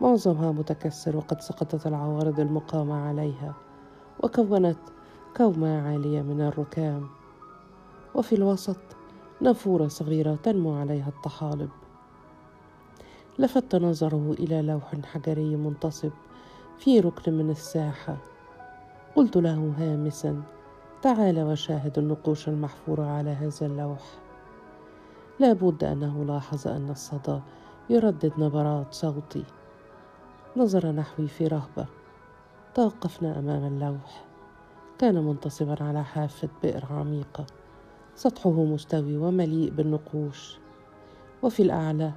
معظمها 0.00 0.52
متكسر 0.52 1.16
وقد 1.16 1.40
سقطت 1.40 1.86
العوارض 1.86 2.40
المقامة 2.40 3.08
عليها. 3.08 3.54
وكونت 4.22 4.78
كومة 5.36 5.88
عالية 5.88 6.22
من 6.22 6.40
الركام. 6.40 7.08
وفي 8.14 8.34
الوسط 8.34 8.76
نافورة 9.44 9.88
صغيرة 9.88 10.38
تنمو 10.42 10.74
عليها 10.74 11.08
الطحالب. 11.08 11.70
لفت 13.38 13.76
نظره 13.76 14.34
إلى 14.38 14.62
لوح 14.62 14.94
حجري 15.04 15.56
منتصب 15.56 16.10
في 16.78 17.00
ركن 17.00 17.32
من 17.32 17.50
الساحة. 17.50 18.16
قلت 19.16 19.36
له 19.36 19.74
هامسا 19.78 20.42
تعال 21.02 21.42
وشاهد 21.42 21.98
النقوش 21.98 22.48
المحفورة 22.48 23.06
على 23.06 23.30
هذا 23.30 23.66
اللوح. 23.66 24.02
لا 25.40 25.52
بد 25.52 25.84
أنه 25.84 26.24
لاحظ 26.24 26.68
أن 26.68 26.90
الصدى 26.90 27.40
يردد 27.90 28.32
نبرات 28.38 28.94
صوتي. 28.94 29.44
نظر 30.56 30.92
نحوي 30.92 31.28
في 31.28 31.46
رهبة. 31.46 31.86
توقفنا 32.74 33.38
أمام 33.38 33.64
اللوح. 33.64 34.24
كان 34.98 35.24
منتصبا 35.24 35.84
على 35.84 36.04
حافة 36.04 36.48
بئر 36.62 36.84
عميقة. 36.90 37.46
سطحه 38.16 38.64
مستوي 38.64 39.16
ومليء 39.16 39.70
بالنقوش. 39.70 40.58
وفي 41.42 41.62
الأعلى 41.62 42.12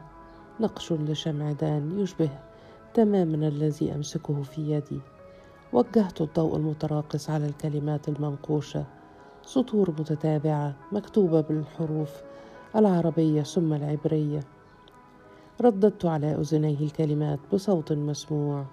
نقش 0.60 0.94
لشمعدان 0.94 2.00
يشبه 2.00 2.30
تماما 2.94 3.48
الذي 3.48 3.96
أمسكه 3.96 4.42
في 4.42 4.72
يدي. 4.72 5.00
وجهت 5.74 6.22
الضوء 6.22 6.56
المتراقص 6.56 7.30
على 7.30 7.46
الكلمات 7.46 8.10
المنقوشة. 8.10 8.86
سطور 9.42 9.92
متتابعة 9.92 10.76
مكتوبة 10.92 11.42
بالحروف 11.42 12.22
العربية 12.76 13.42
ثم 13.42 13.74
العبرية. 13.74 14.40
رددت 15.62 16.06
على 16.06 16.32
أذنيه 16.36 16.86
الكلمات 16.86 17.40
بصوت 17.54 17.94
مسموع. 17.94 18.66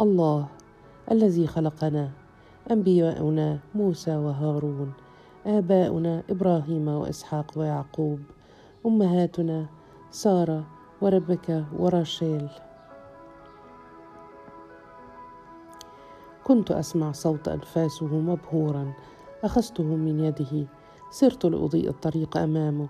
الله 0.00 0.46
الذي 1.10 1.46
خلقنا 1.46 2.10
أنبياؤنا 2.70 3.58
موسى 3.74 4.16
وهارون. 4.16 4.92
آباؤنا 5.46 6.22
إبراهيم 6.30 6.88
وإسحاق 6.88 7.52
ويعقوب 7.56 8.20
أمهاتنا 8.86 9.66
سارة 10.10 10.64
وربكة 11.00 11.64
وراشيل. 11.78 12.48
كنت 16.44 16.70
أسمع 16.70 17.12
صوت 17.12 17.48
أنفاسه 17.48 18.06
مبهورا 18.06 18.92
أخذته 19.44 19.84
من 19.84 20.20
يده 20.20 20.66
سرت 21.10 21.44
لأضيء 21.46 21.88
الطريق 21.88 22.36
أمامه. 22.36 22.88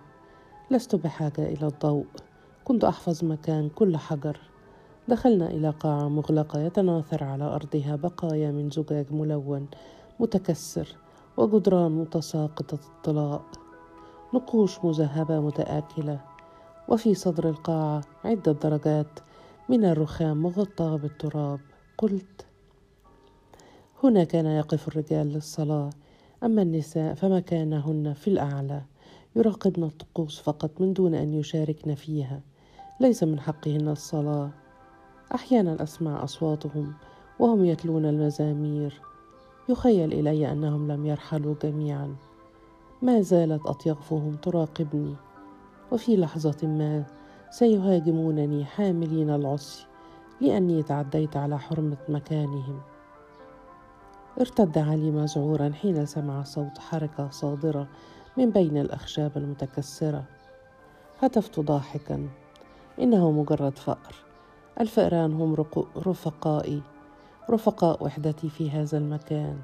لست 0.71 0.97
بحاجة 0.97 1.43
إلى 1.43 1.67
الضوء 1.67 2.07
كنت 2.65 2.85
أحفظ 2.85 3.25
مكان 3.25 3.69
كل 3.69 3.97
حجر. 3.97 4.41
دخلنا 5.09 5.51
إلى 5.51 5.71
قاعة 5.71 6.09
مغلقة 6.09 6.61
يتناثر 6.61 7.25
على 7.25 7.45
أرضها 7.45 7.97
بقايا 7.97 8.51
من 8.51 8.71
زجاج 8.71 9.13
ملون 9.13 9.67
متكسر. 10.21 10.97
وجدران 11.37 11.93
متساقطة 11.93 12.79
الطلاء. 12.97 13.45
نقوش 14.35 14.85
مذهبة 14.85 15.41
متآكلة. 15.41 16.21
وفي 16.89 17.15
صدر 17.15 17.49
القاعة 17.49 18.01
عدة 18.25 18.53
درجات 18.53 19.21
من 19.69 19.85
الرخام 19.85 20.43
مغطاة 20.43 20.97
بالتراب. 20.97 21.61
قلت 21.99 22.47
هنا 24.05 24.25
كان 24.25 24.47
يقف 24.47 24.89
الرجال 24.89 25.27
للصلاة. 25.27 25.91
أما 26.43 26.63
النساء 26.63 27.15
فمكانهن 27.15 28.13
في 28.13 28.29
الأعلى. 28.29 28.83
يراقبن 29.37 29.85
الطقوس 29.85 30.41
فقط 30.41 30.81
من 30.81 30.93
دون 30.93 31.15
أن 31.15 31.35
يشاركن 31.35 31.95
فيها. 31.95 32.41
ليس 33.01 33.23
من 33.23 33.41
حقهن 33.41 33.89
الصلاة. 33.89 34.51
أحيانا 35.35 35.83
أسمع 35.83 36.25
أصواتهم 36.25 36.95
وهم 37.39 37.65
يتلون 37.65 38.07
المزامير. 38.07 39.01
يخيل 39.69 40.13
إلي 40.13 40.53
أنهم 40.53 40.89
لم 40.93 41.07
يرحلوا 41.07 41.55
جميعا. 41.63 42.17
ما 43.03 43.21
زالت 43.21 43.67
أطيافهم 43.67 44.37
تراقبني 44.37 45.15
وفي 45.93 46.17
لحظة 46.17 46.67
ما 46.69 47.05
سيهاجمونني 47.51 48.65
حاملين 48.65 49.31
العصي 49.31 49.87
لأني 50.41 50.83
تعديت 50.83 51.37
على 51.37 51.59
حرمة 51.59 51.97
مكانهم. 52.09 52.81
ارتد 54.41 54.79
علي 54.79 55.11
مذعورا 55.11 55.71
حين 55.71 56.07
سمع 56.07 56.43
صوت 56.43 56.79
حركة 56.79 57.31
صادرة 57.31 57.89
من 58.37 58.51
بين 58.51 58.77
الأخشاب 58.77 59.33
المتكسرة. 59.37 60.25
هتفت 61.21 61.61
ضاحكا. 61.61 62.29
إنه 63.01 63.31
مجرد 63.31 63.79
فأر. 63.79 64.15
الفئران 64.81 65.33
هم 65.33 65.57
رفقائي. 65.97 66.83
رفقاء 67.51 68.05
وحدتي 68.05 68.49
في 68.49 68.71
هذا 68.71 68.99
المكان. 68.99 69.59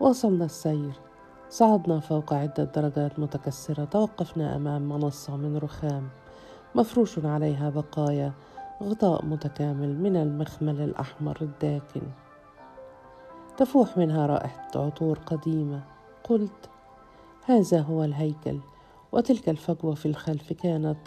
واصلنا 0.00 0.44
السير. 0.44 0.92
صعدنا 1.50 2.00
فوق 2.00 2.32
عدة 2.32 2.64
درجات 2.64 3.18
متكسرة. 3.18 3.84
توقفنا 3.84 4.56
أمام 4.56 4.88
منصة 4.88 5.36
من 5.36 5.56
رخام. 5.56 6.08
مفروش 6.74 7.18
عليها 7.18 7.70
بقايا. 7.70 8.32
غطاء 8.82 9.24
متكامل 9.24 9.98
من 9.98 10.16
المخمل 10.16 10.80
الأحمر 10.80 11.38
الداكن. 11.40 12.02
تفوح 13.56 13.98
منها 13.98 14.26
رائحة 14.26 14.68
عطور 14.74 15.18
قديمة. 15.18 15.82
قلت 16.24 16.68
هذا 17.44 17.80
هو 17.80 18.04
الهيكل. 18.04 18.58
وتلك 19.12 19.48
الفجوة 19.48 19.94
في 19.94 20.06
الخلف 20.06 20.52
كانت 20.52 20.98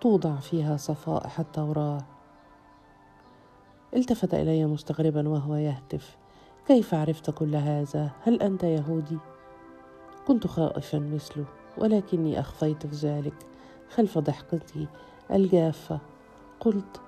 توضع 0.00 0.36
فيها 0.36 0.76
صفائح 0.76 1.40
التوراة. 1.40 2.13
التفت 3.94 4.34
إلي 4.34 4.66
مستغربا 4.66 5.28
وهو 5.28 5.54
يهتف. 5.54 6.16
كيف 6.66 6.94
عرفت 6.94 7.30
كل 7.30 7.56
هذا؟ 7.56 8.10
هل 8.22 8.42
أنت 8.42 8.64
يهودي؟ 8.64 9.18
كنت 10.26 10.46
خائفا 10.46 10.98
مثله 10.98 11.44
ولكني 11.78 12.40
أخفيت 12.40 12.86
في 12.86 13.06
ذلك 13.06 13.34
خلف 13.94 14.18
ضحكتي 14.18 14.88
الجافة. 15.30 16.00
قلت 16.60 17.00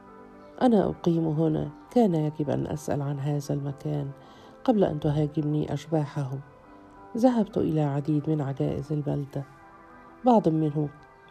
أنا 0.62 0.90
أقيم 0.90 1.26
هنا. 1.26 1.70
كان 1.90 2.14
يجب 2.14 2.50
أن 2.50 2.66
أسأل 2.66 3.02
عن 3.02 3.20
هذا 3.20 3.54
المكان 3.54 4.10
قبل 4.64 4.84
أن 4.84 5.00
تهاجمني 5.00 5.74
أشباحهم 5.74 6.40
ذهبت 7.16 7.58
إلى 7.58 7.80
عديد 7.80 8.30
من 8.30 8.40
عجائز 8.40 8.92
البلدة. 8.92 9.44
بعض 10.24 10.48
منهم 10.48 10.88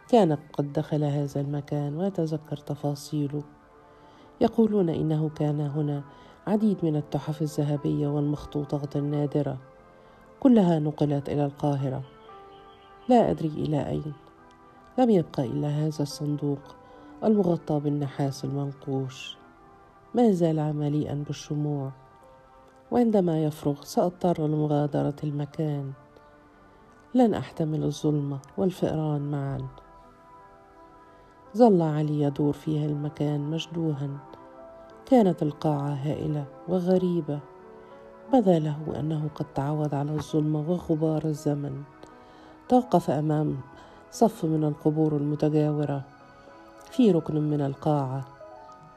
كان 0.08 0.38
قد 0.52 0.72
دخل 0.72 1.04
هذا 1.04 1.40
المكان 1.40 1.96
ويتذكر 1.96 2.56
تفاصيله. 2.56 3.42
يقولون 4.40 4.88
إنه 4.88 5.28
كان 5.28 5.60
هنا 5.60 6.02
عديد 6.46 6.76
من 6.82 6.96
التحف 6.96 7.42
الذهبية 7.42 8.08
والمخطوطات 8.08 8.96
النادرة 8.96 9.58
كلها 10.40 10.78
نقلت 10.78 11.28
إلى 11.28 11.44
القاهرة. 11.44 12.02
لا 13.08 13.30
أدري 13.30 13.48
إلى 13.48 13.88
أين. 13.88 14.12
لم 14.98 15.10
يبقى 15.10 15.44
إلا 15.46 15.68
هذا 15.68 16.02
الصندوق 16.02 16.58
المغطى 17.24 17.80
بالنحاس 17.80 18.44
المنقوش. 18.44 19.36
ما 20.14 20.30
زال 20.30 20.76
مليئا 20.76 21.24
بالشموع. 21.26 21.90
وعندما 22.90 23.44
يفرغ 23.44 23.82
سأضطر 23.82 24.46
لمغادرة 24.46 25.16
المكان. 25.24 25.92
لن 27.14 27.34
أحتمل 27.34 27.84
الظلمة 27.84 28.38
والفئران 28.58 29.30
معا. 29.30 29.58
ظل 31.56 31.82
علي 31.82 32.22
يدور 32.22 32.52
في 32.52 32.86
المكان 32.86 33.50
مشدوها 33.50 34.08
كانت 35.06 35.42
القاعة 35.42 35.94
هائلة 35.94 36.44
وغريبة. 36.68 37.38
بدا 38.32 38.58
له 38.58 38.78
أنه 39.00 39.28
قد 39.34 39.46
تعود 39.54 39.94
على 39.94 40.10
الظلمة 40.10 40.70
وغبار 40.70 41.24
الزمن. 41.24 41.82
توقف 42.68 43.10
أمام 43.10 43.56
صف 44.10 44.44
من 44.44 44.64
القبور 44.64 45.16
المتجاورة 45.16 46.02
في 46.90 47.12
ركن 47.12 47.50
من 47.50 47.60
القاعة. 47.60 48.24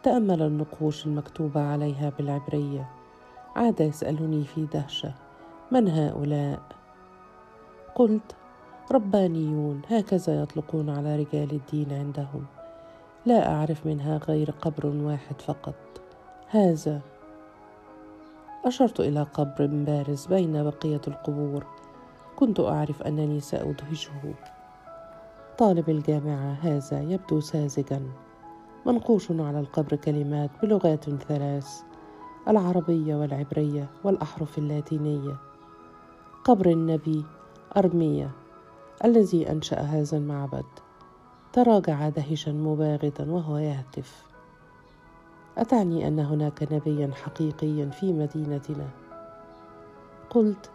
تأمل 0.04 0.42
النقوش 0.42 1.06
المكتوبة 1.06 1.62
عليها 1.62 2.12
بالعبرية. 2.18 2.90
عاد 3.56 3.80
يسألني 3.82 4.44
في 4.44 4.66
دهشة 4.66 5.14
من 5.72 5.88
هؤلاء؟ 5.88 6.60
قلت 7.96 8.36
ربانيون 8.92 9.82
هكذا 9.90 10.42
يطلقون 10.42 10.90
على 10.90 11.16
رجال 11.16 11.52
الدين 11.52 11.94
عندهم. 11.94 12.46
لا 13.26 13.56
أعرف 13.56 13.86
منها 13.86 14.18
غير 14.18 14.52
قبر 14.52 14.88
واحد 14.88 15.42
فقط. 15.42 15.76
هذا. 16.48 17.02
أشرت 18.66 19.00
إلى 19.00 19.24
قبر 19.24 19.66
بارز 19.66 20.26
بين 20.26 20.64
بقية 20.64 21.02
القبور. 21.08 21.66
كنت 22.36 22.60
أعرف 22.60 23.02
أنني 23.02 23.40
سأدهشه. 23.40 24.34
طالب 25.58 25.90
الجامعة 25.90 26.58
هذا 26.62 27.02
يبدو 27.02 27.40
ساذجا. 27.40 28.02
منقوش 28.86 29.32
على 29.32 29.60
القبر 29.60 29.96
كلمات 29.96 30.50
بلغات 30.62 31.10
ثلاث 31.10 31.82
العربية 32.48 33.16
والعبرية 33.16 33.90
والأحرف 34.04 34.58
اللاتينية. 34.58 35.36
قبر 36.44 36.66
النبي 36.66 37.26
ارميا 37.78 38.30
الذي 39.06 39.52
أنشأ 39.52 39.80
هذا 39.82 40.18
المعبد. 40.18 40.66
تراجع 41.54 42.10
دهشا 42.10 42.50
مباغتا 42.50 43.26
وهو 43.30 43.58
يهتف. 43.58 44.26
أتعني 45.58 46.08
أن 46.08 46.20
هناك 46.20 46.74
نبيا 46.74 47.12
حقيقيا 47.14 47.90
في 47.90 48.14
مدينتنا؟ 48.14 48.88
قلت 50.30 50.70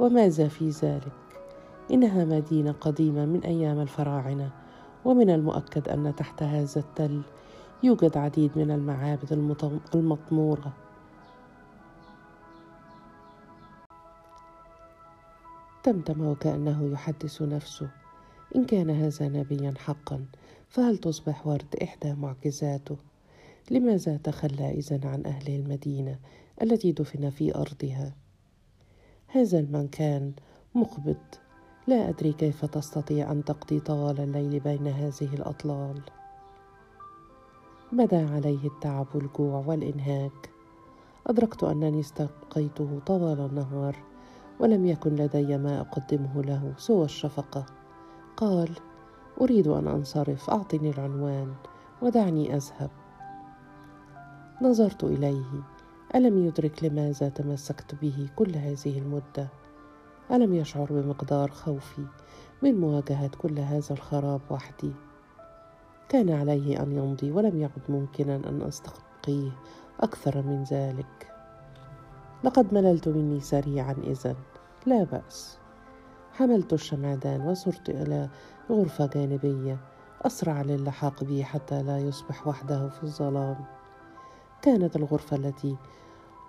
وماذا 0.00 0.48
في 0.48 0.70
ذلك؟ 0.70 1.12
إنها 1.90 2.24
مدينة 2.24 2.72
قديمة 2.72 3.26
من 3.26 3.40
أيام 3.44 3.80
الفراعنة 3.80 4.50
ومن 5.04 5.30
المؤكد 5.30 5.88
أن 5.88 6.14
تحت 6.16 6.42
هذا 6.42 6.80
التل 6.80 7.22
يوجد 7.82 8.16
عديد 8.16 8.50
من 8.56 8.70
المعابد 8.70 9.32
المطمورة. 9.94 10.72
تمتم 15.84 16.26
وكانه 16.26 16.92
يحدث 16.92 17.42
نفسه. 17.42 17.90
إن 18.56 18.64
كان 18.64 18.90
هذا 18.90 19.28
نبيا 19.28 19.74
حقا 19.78 20.24
فهل 20.68 20.98
تصبح 20.98 21.46
ورد 21.46 21.76
إحدى 21.82 22.14
معجزاته؟ 22.14 22.96
لماذا 23.70 24.16
تخلى 24.16 24.70
إذن 24.70 25.00
عن 25.04 25.26
أهل 25.26 25.54
المدينة 25.54 26.18
التي 26.62 26.92
دفن 26.92 27.30
في 27.30 27.54
أرضها؟ 27.54 28.14
هذا 29.26 29.58
المكان 29.58 30.32
مقبض 30.74 31.16
لا 31.86 32.08
أدري 32.08 32.32
كيف 32.32 32.64
تستطيع 32.64 33.32
أن 33.32 33.44
تقضي 33.44 33.80
طوال 33.80 34.20
الليل 34.20 34.60
بين 34.60 34.86
هذه 34.86 35.34
الأطلال. 35.34 36.00
بدا 37.92 38.30
عليه 38.30 38.66
التعب 38.66 39.06
والجوع 39.14 39.64
والإنهاك؟ 39.66 40.50
أدركت 41.26 41.64
أنني 41.64 42.00
استبقيته 42.00 43.00
طوال 43.06 43.40
النهار. 43.40 44.13
ولم 44.60 44.86
يكن 44.86 45.14
لدي 45.14 45.58
ما 45.58 45.80
أقدمه 45.80 46.42
له 46.42 46.72
سوى 46.76 47.04
الشفقة. 47.04 47.66
قال 48.36 48.70
أريد 49.40 49.68
أن 49.68 49.88
أنصرف 49.88 50.50
أعطني 50.50 50.90
العنوان 50.90 51.54
ودعني 52.02 52.56
أذهب. 52.56 52.90
نظرت 54.62 55.04
إليه. 55.04 55.62
ألم 56.14 56.46
يدرك 56.46 56.84
لماذا 56.84 57.28
تمسكت 57.28 57.94
به 57.94 58.28
كل 58.36 58.56
هذه 58.56 58.98
المدة؟ 58.98 59.48
ألم 60.30 60.54
يشعر 60.54 60.86
بمقدار 60.90 61.50
خوفي 61.50 62.06
من 62.62 62.80
مواجهة 62.80 63.30
كل 63.38 63.58
هذا 63.58 63.90
الخراب 63.90 64.40
وحدي؟ 64.50 64.92
كان 66.08 66.30
عليه 66.30 66.82
أن 66.82 66.92
يمضي 66.92 67.30
ولم 67.30 67.60
يعد 67.60 67.82
ممكنا 67.88 68.36
أن 68.36 68.62
استبقيه 68.62 69.50
أكثر 70.00 70.42
من 70.42 70.62
ذلك. 70.62 71.33
لقد 72.44 72.74
مللت 72.74 73.08
مني 73.08 73.40
سريعا 73.40 73.92
اذن 73.92 74.34
لا 74.86 75.04
بأس. 75.04 75.58
حملت 76.32 76.72
الشمعدان 76.72 77.40
وصرت 77.40 77.90
إلى 77.90 78.28
غرفة 78.70 79.06
جانبية. 79.06 79.78
أسرع 80.22 80.62
للحاق 80.62 81.24
بي 81.24 81.44
حتى 81.44 81.82
لا 81.82 81.98
يصبح 81.98 82.46
وحده 82.46 82.88
في 82.88 83.02
الظلام. 83.02 83.64
كانت 84.62 84.96
الغرفة 84.96 85.36
التي 85.36 85.76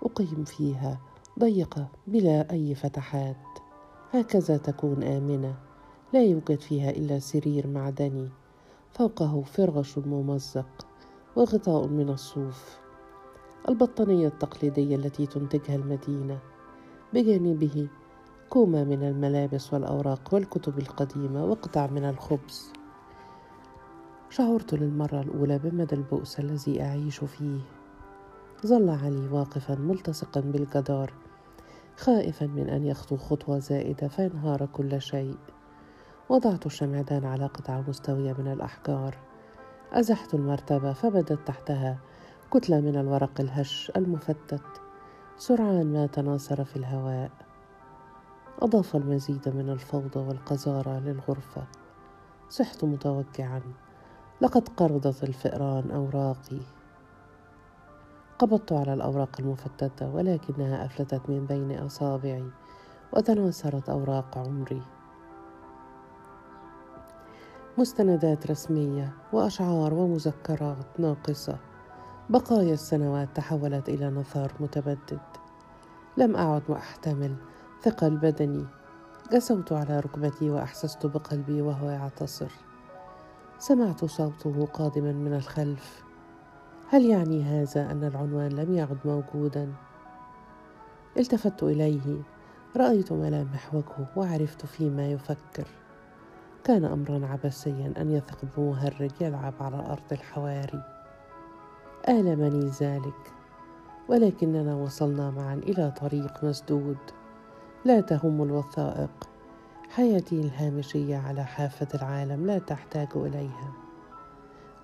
أقيم 0.03 0.43
فيها 0.43 0.99
ضيقة 1.39 1.87
بلا 2.07 2.51
أي 2.51 2.75
فتحات. 2.75 3.59
هكذا 4.11 4.57
تكون 4.57 5.03
آمنة. 5.03 5.55
لا 6.13 6.23
يوجد 6.23 6.59
فيها 6.59 6.89
إلا 6.89 7.19
سرير 7.19 7.67
معدني. 7.67 8.29
فوقه 8.91 9.41
فرغش 9.41 9.97
ممزق 9.97 10.87
وغطاء 11.35 11.87
من 11.87 12.09
الصوف. 12.09 12.84
البطانية 13.69 14.27
التقليدية 14.27 14.95
التي 14.95 15.25
تنتجها 15.25 15.75
المدينة. 15.75 16.39
بجانبه 17.13 17.87
كومة 18.49 18.83
من 18.83 19.03
الملابس 19.03 19.73
والأوراق 19.73 20.33
والكتب 20.33 20.79
القديمة 20.79 21.45
وقطع 21.45 21.87
من 21.87 22.05
الخبز. 22.05 22.73
شعرت 24.29 24.73
للمرة 24.73 25.21
الأولى 25.21 25.59
بمدى 25.59 25.95
البؤس 25.95 26.39
الذي 26.39 26.81
أعيش 26.81 27.19
فيه. 27.19 27.59
ظل 28.65 28.89
علي 28.89 29.27
واقفا 29.31 29.75
ملتصقا 29.75 30.41
بالجدار 30.41 31.13
خائفا 31.97 32.45
من 32.45 32.69
أن 32.69 32.85
يخطو 32.85 33.17
خطوة 33.17 33.59
زائدة 33.59 34.07
فينهار 34.07 34.65
كل 34.65 35.01
شيء. 35.01 35.37
وضعت 36.29 36.65
الشمعدان 36.65 37.25
على 37.25 37.45
قطعة 37.45 37.83
مستوية 37.87 38.33
من 38.33 38.51
الأحجار. 38.51 39.17
أزحت 39.93 40.33
المرتبة 40.33 40.93
فبدت 40.93 41.47
تحتها. 41.47 41.99
كتلة 42.55 42.79
من 42.79 42.95
الورق 42.95 43.41
الهش 43.41 43.91
المفتت. 43.95 44.81
سرعان 45.37 45.93
ما 45.93 46.05
تناثر 46.07 46.63
في 46.63 46.75
الهواء. 46.75 47.31
أضاف 48.61 48.95
المزيد 48.95 49.49
من 49.49 49.69
الفوضى 49.69 50.19
والقذارة 50.19 50.99
للغرفة. 50.99 51.63
صحت 52.49 52.83
متوجعا. 52.83 53.61
لقد 54.41 54.69
قرضت 54.69 55.23
الفئران 55.23 55.91
أوراقي. 55.91 56.59
قبضت 58.39 58.73
على 58.73 58.93
الأوراق 58.93 59.29
المفتتة 59.39 60.15
ولكنها 60.15 60.85
أفلتت 60.85 61.29
من 61.29 61.45
بين 61.45 61.79
أصابعي 61.79 62.49
وتناثرت 63.13 63.89
أوراق 63.89 64.37
عمري. 64.37 64.81
مستندات 67.77 68.51
رسمية 68.51 69.13
وأشعار 69.33 69.93
ومذكرات 69.93 70.99
ناقصة. 70.99 71.74
بقايا 72.29 72.73
السنوات 72.73 73.29
تحولت 73.35 73.89
إلى 73.89 74.09
نثار 74.09 74.51
متبدد. 74.59 75.19
لم 76.17 76.35
أعد 76.35 76.71
أحتمل 76.71 77.35
ثقل 77.81 78.17
بدني. 78.17 78.65
جسوت 79.31 79.71
على 79.71 79.99
ركبتي 79.99 80.49
وأحسست 80.49 81.05
بقلبي 81.05 81.61
وهو 81.61 81.89
يعتصر. 81.89 82.51
سمعت 83.59 84.05
صوته 84.05 84.65
قادما 84.65 85.11
من 85.11 85.33
الخلف. 85.33 86.03
هل 86.89 87.05
يعني 87.05 87.43
هذا 87.43 87.91
أن 87.91 88.03
العنوان 88.03 88.49
لم 88.49 88.75
يعد 88.75 88.97
موجودا؟ 89.05 89.73
التفت 91.17 91.63
إليه. 91.63 92.21
رأيت 92.77 93.11
ملامح 93.11 93.75
وجهه 93.75 94.07
وعرفت 94.15 94.65
فيما 94.65 95.07
يفكر. 95.11 95.67
كان 96.63 96.85
أمرا 96.85 97.27
عبثيا 97.27 97.93
أن 97.97 98.11
يثق 98.11 98.37
بمهرج 98.57 99.11
يلعب 99.21 99.53
على 99.59 99.75
أرض 99.75 100.11
الحواري. 100.11 100.94
المني 102.09 102.71
ذلك؟ 102.81 103.33
ولكننا 104.09 104.75
وصلنا 104.75 105.31
معا 105.31 105.53
إلى 105.55 105.93
طريق 106.01 106.43
مسدود. 106.43 106.97
لا 107.85 108.01
تهم 108.01 108.43
الوثائق. 108.43 109.29
حياتي 109.89 110.41
الهامشية 110.41 111.17
على 111.17 111.43
حافة 111.43 111.87
العالم 111.93 112.45
لا 112.45 112.59
تحتاج 112.59 113.07
إليها. 113.15 113.73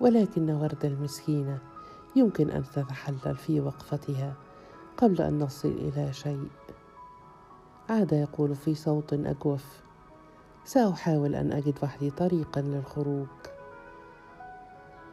ولكن 0.00 0.50
ورد 0.50 0.84
المسكينة 0.84 1.58
يمكن 2.16 2.50
أن 2.50 2.64
تتحلل 2.74 3.36
في 3.36 3.60
وقفتها 3.60 4.34
قبل 4.96 5.22
أن 5.22 5.38
نصل 5.38 5.68
إلى 5.68 6.12
شيء. 6.12 6.48
عاد 7.88 8.12
يقول 8.12 8.54
في 8.54 8.74
صوت 8.74 9.12
أجوف 9.12 9.82
سأحاول 10.64 11.34
أن 11.34 11.52
أجد 11.52 11.74
وحدي 11.82 12.10
طريقا 12.10 12.60
للخروج. 12.60 13.26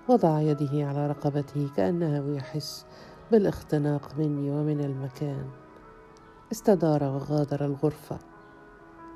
وضع 0.09 0.41
يده 0.41 0.87
على 0.87 1.07
رقبته 1.07 1.69
كأنه 1.75 2.35
يحس 2.35 2.85
بالاختناق 3.31 4.11
مني 4.17 4.51
ومن 4.51 4.81
المكان. 4.81 5.45
استدار 6.51 7.03
وغادر 7.03 7.65
الغرفة. 7.65 8.19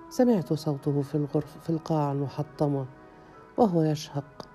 سمعت 0.10 0.54
صوته 0.54 1.02
في 1.02 1.16
الغرفة 1.16 1.60
في 1.60 1.70
القاعة 1.70 2.12
المحطمة 2.12 2.86
وهو 3.58 3.82
يشهق. 3.82 4.48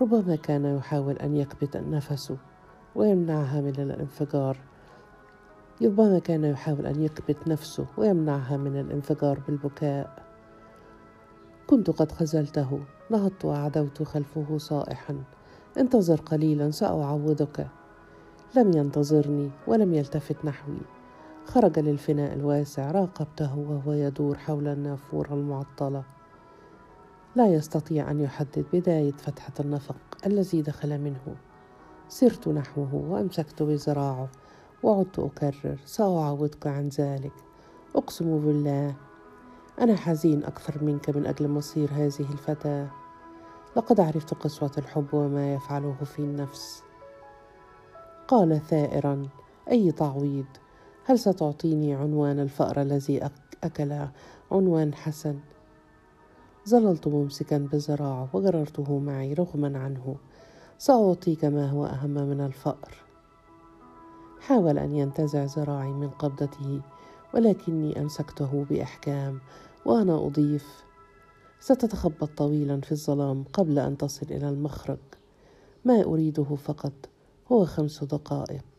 ربما 0.00 0.36
كان 0.36 0.76
يحاول 0.76 1.16
أن 1.16 1.36
يكبت 1.36 1.76
نفسه 1.76 2.36
ويمنعها 2.94 3.60
من 3.60 3.80
الانفجار. 3.80 4.56
ربما 5.82 6.18
كان 6.18 6.44
يحاول 6.44 6.86
أن 6.86 7.02
يكبت 7.02 7.48
نفسه 7.48 7.86
ويمنعها 7.96 8.56
من 8.56 8.80
الانفجار 8.80 9.40
بالبكاء. 9.46 10.22
كنت 11.66 11.90
قد 11.90 12.12
خزلته 12.12 12.80
نهضت 13.10 13.44
وعدوت 13.44 14.02
خلفه 14.02 14.58
صائحا. 14.58 15.24
انتظر 15.78 16.20
قليلا 16.20 16.70
سأعوضك. 16.70 17.66
لم 18.56 18.76
ينتظرني 18.76 19.50
ولم 19.66 19.94
يلتفت 19.94 20.44
نحوي. 20.44 20.80
خرج 21.44 21.78
للفناء 21.78 22.34
الواسع 22.34 22.90
راقبته 22.90 23.58
وهو 23.58 23.92
يدور 23.92 24.38
حول 24.38 24.68
النافورة 24.68 25.34
المعطلة. 25.34 26.02
لا 27.36 27.46
يستطيع 27.46 28.10
أن 28.10 28.20
يحدد 28.20 28.64
بداية 28.72 29.12
فتحة 29.12 29.52
النفق 29.60 29.96
الذي 30.26 30.62
دخل 30.62 30.98
منه. 30.98 31.36
سرت 32.08 32.48
نحوه 32.48 32.94
وأمسكت 32.94 33.62
بذراعه 33.62 34.28
وعدت 34.82 35.18
أكرر 35.18 35.78
سأعوضك 35.84 36.66
عن 36.66 36.88
ذلك. 36.88 37.32
أقسم 37.96 38.38
بالله 38.38 38.94
أنا 39.80 39.96
حزين 39.96 40.44
أكثر 40.44 40.84
منك 40.84 41.10
من 41.10 41.26
أجل 41.26 41.48
مصير 41.48 41.90
هذه 41.92 42.32
الفتاة. 42.32 42.88
لقد 43.76 44.00
عرفت 44.00 44.34
قسوة 44.34 44.70
الحب 44.78 45.06
وما 45.12 45.54
يفعله 45.54 45.96
في 46.04 46.18
النفس. 46.18 46.82
قال 48.28 48.60
ثائرا 48.60 49.28
أي 49.70 49.92
تعويض؟ 49.92 50.46
هل 51.04 51.18
ستعطيني 51.18 51.94
عنوان 51.94 52.40
الفأر 52.40 52.82
الذي 52.82 53.30
أكل 53.64 54.06
عنوان 54.52 54.94
حسن؟ 54.94 55.38
ظللت 56.68 57.08
ممسكا 57.08 57.58
بذراعه 57.58 58.28
وجررته 58.32 58.98
معي 58.98 59.32
رغما 59.34 59.78
عنه. 59.78 60.16
سأعطيك 60.78 61.44
ما 61.44 61.70
هو 61.70 61.86
أهم 61.86 62.10
من 62.10 62.40
الفأر. 62.40 62.94
حاول 64.40 64.78
أن 64.78 64.96
ينتزع 64.96 65.44
ذراعي 65.44 65.92
من 65.92 66.08
قبضته 66.08 66.80
ولكني 67.34 68.00
أمسكته 68.00 68.66
بإحكام 68.70 69.40
وأنا 69.86 70.26
أضيف 70.26 70.84
ستتخبط 71.60 72.30
طويلا 72.36 72.80
في 72.80 72.92
الظلام 72.92 73.44
قبل 73.52 73.78
أن 73.78 73.96
تصل 73.98 74.26
إلى 74.30 74.48
المخرج. 74.48 74.98
ما 75.84 76.04
أريده 76.04 76.44
فقط 76.44 76.92
هو 77.52 77.64
خمس 77.64 78.04
دقائق. 78.04 78.75